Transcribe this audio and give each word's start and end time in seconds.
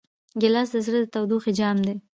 ګیلاس 0.41 0.69
د 0.73 0.77
زړه 0.85 0.99
د 1.01 1.05
تودوخې 1.13 1.51
جام 1.59 1.77
دی. 1.87 1.95